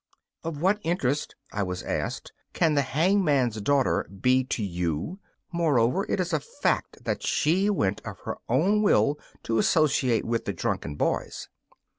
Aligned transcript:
'Of 0.43 0.59
what 0.59 0.79
interest,' 0.81 1.35
I 1.53 1.61
was 1.61 1.83
asked, 1.83 2.33
'can 2.53 2.73
the 2.73 2.81
hangman's 2.81 3.61
daughter 3.61 4.05
be 4.05 4.43
to 4.45 4.63
you? 4.63 5.19
Moreover, 5.51 6.07
it 6.09 6.19
is 6.19 6.33
a 6.33 6.39
fact 6.39 7.03
that 7.03 7.21
she 7.21 7.69
went 7.69 8.01
of 8.03 8.17
her 8.21 8.37
own 8.49 8.81
will 8.81 9.19
to 9.43 9.59
associate 9.59 10.25
with 10.25 10.45
the 10.45 10.53
drunken 10.53 10.95
boys. 10.95 11.49